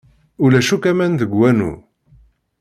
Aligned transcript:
Ulac 0.43 0.69
akk 0.75 0.83
aman 0.91 1.13
deg 1.21 1.31
wanu. 1.39 1.71